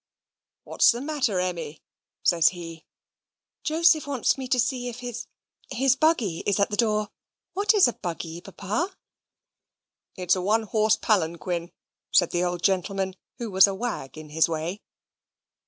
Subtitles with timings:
[0.63, 1.83] "What's the matter, Emmy?"
[2.23, 2.87] says he.
[3.63, 5.27] "Joseph wants me to see if his
[5.69, 7.11] his buggy is at the door.
[7.53, 8.95] What is a buggy, Papa?"
[10.17, 11.71] "It is a one horse palanquin,"
[12.09, 14.81] said the old gentleman, who was a wag in his way.